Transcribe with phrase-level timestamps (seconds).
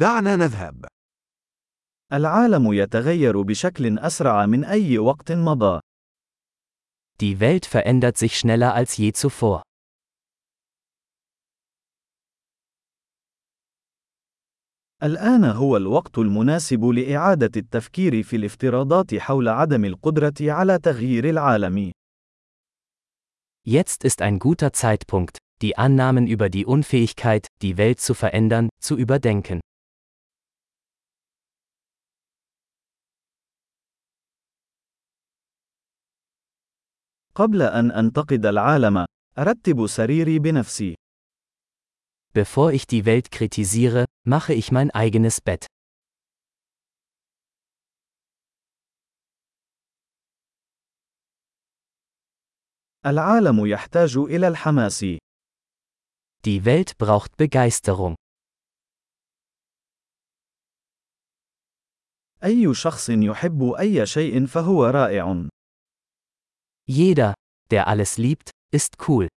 [0.00, 0.85] دعنا نذهب.
[2.13, 5.79] العالم يتغير بشكل أسرع من أي وقت مضى.
[7.21, 9.61] Die Welt verändert sich schneller als je zuvor.
[15.03, 21.91] الآن هو الوقت المناسب لإعادة التفكير في الافتراضات حول عدم القدرة على تغيير العالم.
[23.67, 28.97] Jetzt ist ein guter Zeitpunkt, die Annahmen über die Unfähigkeit, die Welt zu verändern, zu
[28.97, 29.59] überdenken.
[37.35, 39.05] قبل أن أنتقد العالم،
[39.37, 40.95] أرتب سريري بنفسي.
[42.33, 45.65] Bevor ich die Welt kritisiere, mache ich mein eigenes Bett.
[53.05, 55.05] العالم يحتاج إلى الحماس.
[56.45, 58.15] Die Welt braucht Begeisterung.
[62.43, 65.47] أي شخص يحب أي شيء فهو رائع.
[66.88, 67.34] Jeder,
[67.70, 69.28] der alles liebt, ist cool.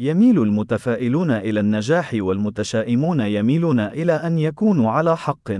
[0.00, 5.52] يميل المتفائلون إلى النجاح والمتشائمون يميلون إلى أن يكونوا على حق.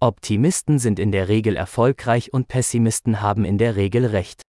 [0.00, 4.42] Optimisten sind in der Regel erfolgreich und Pessimisten haben in der Regel recht.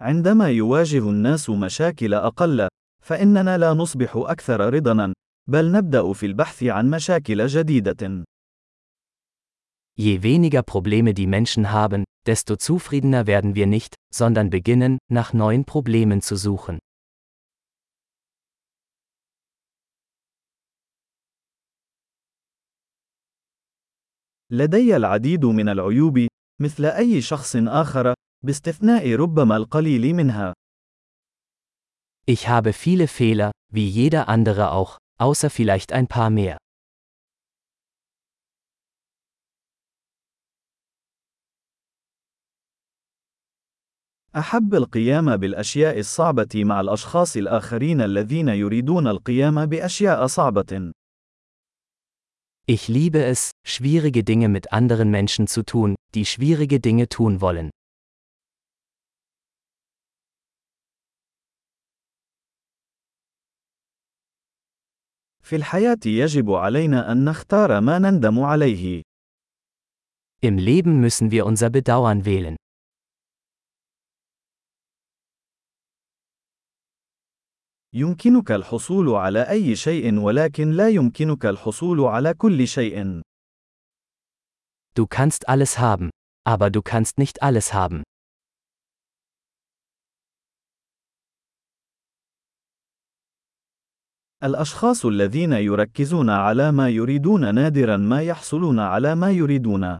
[0.00, 2.68] عندما يواجه الناس مشاكل أقل،
[3.09, 5.13] فإننا لا نصبح أكثر رضاً،
[5.49, 8.23] بل نبدأ في البحث عن مشاكل جديدة.
[9.97, 15.65] Je weniger Probleme die Menschen haben, desto zufriedener werden wir nicht, sondern beginnen, nach neuen
[15.65, 16.77] Problemen zu suchen.
[24.51, 26.27] لدي العديد من العيوب،
[26.61, 28.13] مثل أي شخص آخر،
[28.45, 30.58] باستثناء ربما القليل منها.
[32.28, 36.56] Ich habe viele Fehler, wie jeder andere auch, außer vielleicht ein paar mehr.
[44.36, 50.92] أحب القيام بالأشياء الصعبة مع الأشخاص الآخرين الذين يريدون القيام بأشياء صعبة.
[52.66, 57.70] Ich liebe es, schwierige Dinge mit anderen Menschen zu tun, die schwierige Dinge tun wollen.
[65.48, 69.02] في الحياة يجب علينا أن نختار ما نندم عليه.
[70.42, 72.56] Im Leben müssen wir unser Bedauern wählen.
[77.94, 83.22] يمكنك الحصول على أي شيء ولكن لا يمكنك الحصول على كل شيء.
[84.94, 86.10] Du kannst alles haben,
[86.44, 88.02] aber du kannst nicht alles haben.
[94.43, 99.97] الأشخاص الذين يركزون على ما يريدون نادرا ما يحصلون على ما يريدون.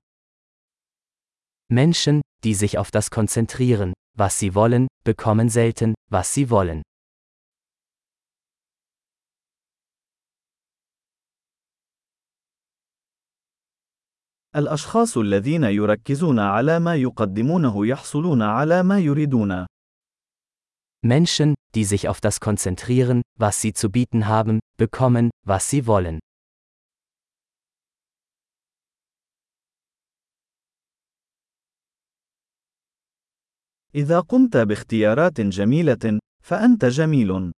[1.69, 6.81] Menschen, die sich auf das konzentrieren, was sie wollen, bekommen selten, was sie wollen.
[14.55, 19.65] الأشخاص الذين يركزون على ما يقدمونه يحصلون على ما يريدون.
[21.02, 26.20] Menschen, die sich auf das konzentrieren, was sie zu bieten haben, bekommen, was sie wollen.
[33.94, 37.52] إذا قمت باختيارات جميلة، فأنت جميل.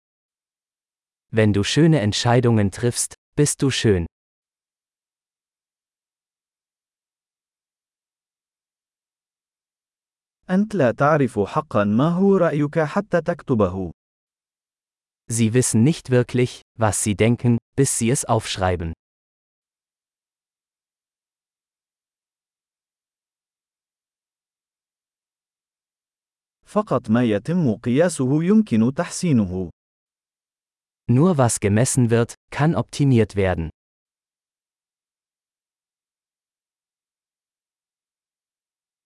[1.33, 4.07] Wenn du schöne Entscheidungen triffst, bist du schön.
[10.51, 13.93] أنت لا تعرف حقا ما هو رأيك حتى تكتبه.
[15.29, 18.93] Sie wissen nicht wirklich, was sie denken, bis sie es aufschreiben.
[26.65, 29.71] فقط ما يتم قياسه يمكن تحسينه.
[31.09, 33.71] Nur was gemessen wird, kann optimiert werden.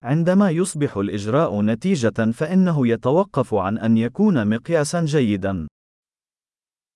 [0.06, 5.66] عندما يصبح الإجراء نتيجة فإنه يتوقف عن أن يكون مقياسا جيدا.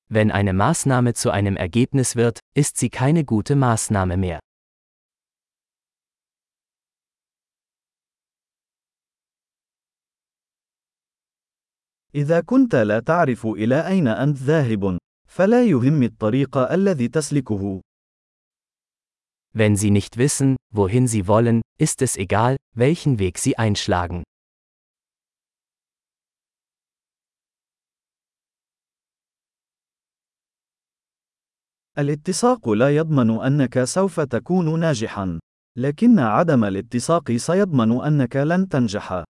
[0.08, 4.38] Wenn eine Maßnahme zu einem Ergebnis wird, ist sie keine gute Maßnahme mehr.
[12.14, 14.98] إذا كنت لا تعرف إلى أين أنت ذاهب،
[15.28, 17.80] فلا يهم الطريق الذي تسلكه.
[19.53, 24.23] Wenn sie nicht wissen, wohin sie wollen, ist es egal, welchen Weg sie einschlagen.
[31.97, 35.39] الاتساق لا يضمن أنك سوف تكون ناجحا،
[35.77, 39.23] لكن عدم الاتساق سيضمن أنك لن تنجح.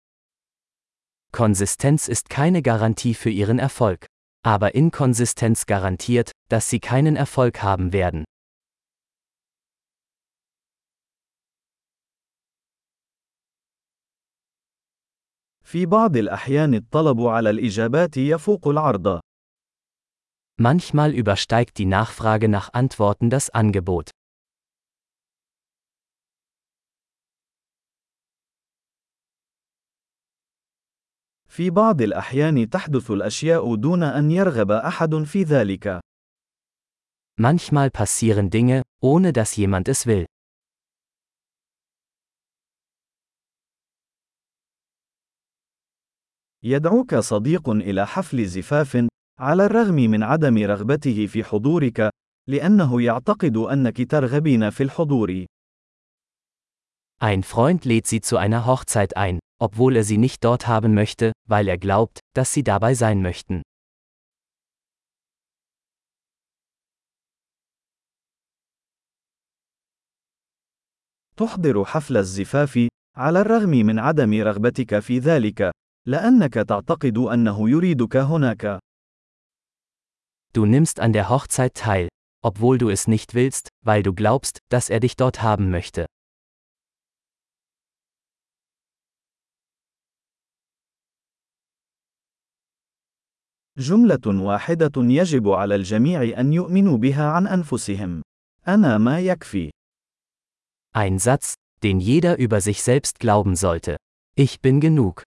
[1.32, 4.06] Konsistenz ist keine Garantie für ihren Erfolg.
[4.44, 8.26] Aber Inkonsistenz garantiert, dass sie keinen Erfolg haben werden.
[15.71, 19.21] في بعض الأحيان الطلب على الإجابات يفوق العرض.
[20.61, 24.11] Manchmal übersteigt die Nachfrage nach Antworten das Angebot.
[31.49, 36.01] في بعض الأحيان تحدث الأشياء دون أن يرغب أحد في ذلك.
[37.41, 40.27] Manchmal passieren Dinge, ohne dass jemand es will.
[46.65, 49.09] يدعوك صديق إلى حفل زفاف،
[49.39, 52.11] على الرغم من عدم رغبته في حضورك،
[52.49, 55.47] لأنه يعتقد أنك ترغبين في الحضور.
[57.23, 61.33] Ein Freund lädt sie zu einer Hochzeit ein, obwohl er sie nicht dort haben möchte,
[61.49, 63.63] weil er glaubt, dass sie dabei sein möchten.
[71.37, 75.71] تحضر حفل الزفاف، على الرغم من عدم رغبتك في ذلك،
[76.08, 78.80] لأنك تعتقد أنه يريدك هناك.
[80.54, 82.08] Du nimmst an der Hochzeit teil,
[82.42, 86.06] obwohl du es nicht willst, weil du glaubst, dass er dich dort haben möchte.
[93.78, 98.22] جملة واحدة يجب على الجميع أن يؤمنوا بها عن أنفسهم.
[98.68, 99.72] أنا ما يكفي.
[100.94, 103.98] Ein Satz, den jeder über sich selbst glauben sollte.
[104.38, 105.24] Ich bin genug.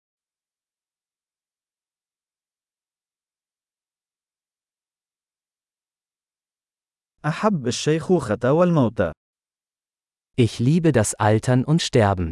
[7.24, 9.12] أحب الشيخوخة والموت.
[10.36, 12.30] Ich liebe das Altern und Sterben.